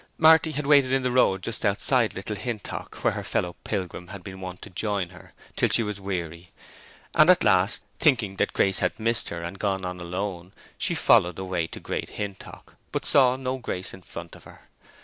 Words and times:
Marty 0.17 0.53
had 0.53 0.65
waited 0.65 0.91
in 0.91 1.03
the 1.03 1.11
road 1.11 1.43
just 1.43 1.63
outside 1.63 2.15
Little 2.15 2.35
Hintock, 2.35 3.03
where 3.03 3.13
her 3.13 3.23
fellow 3.23 3.55
pilgrim 3.63 4.07
had 4.07 4.23
been 4.23 4.41
wont 4.41 4.59
to 4.63 4.71
join 4.71 5.09
her, 5.09 5.33
till 5.55 5.69
she 5.69 5.83
was 5.83 6.01
weary; 6.01 6.49
and 7.13 7.29
at 7.29 7.43
last, 7.43 7.83
thinking 7.99 8.37
that 8.37 8.53
Grace 8.53 8.79
had 8.79 8.99
missed 8.99 9.29
her 9.29 9.43
and 9.43 9.59
gone 9.59 9.85
on 9.85 9.99
alone, 9.99 10.53
she 10.75 10.95
followed 10.95 11.35
the 11.35 11.45
way 11.45 11.67
to 11.67 11.79
Great 11.79 12.09
Hintock, 12.09 12.73
but 12.91 13.05
saw 13.05 13.35
no 13.35 13.59
Grace 13.59 13.93
in 13.93 14.01
front 14.01 14.35
of 14.35 14.45
her. 14.45 14.69